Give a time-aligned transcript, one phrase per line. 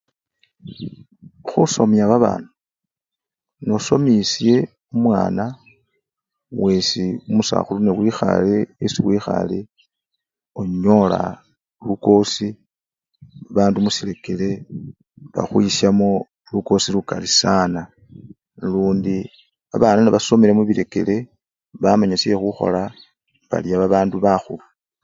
[1.47, 2.47] Khusomya babana,
[3.67, 4.53] nosomisye
[4.93, 5.45] omwana
[6.63, 8.55] wesi omusakhulu niyo wikhale!
[8.67, 9.59] buli esii wikhale
[10.59, 11.21] onyola
[11.87, 12.57] lukosii,
[13.55, 14.49] bandu musirekere
[15.33, 16.09] bakhwisyamo
[16.53, 17.81] lukosi lukali sana
[18.57, 19.15] nalundi
[19.69, 21.15] babana nebasomile mubirekere
[21.81, 22.81] bamanya syekhukhola,
[23.49, 24.65] barya babandu bakhulu.